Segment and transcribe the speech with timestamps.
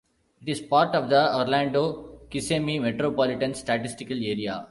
[0.41, 4.59] It is part of the Orlando-Kissimmee Metropolitan Statistical Area.